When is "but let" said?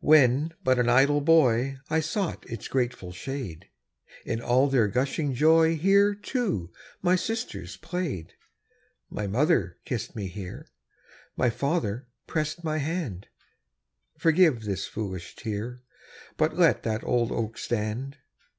16.38-16.82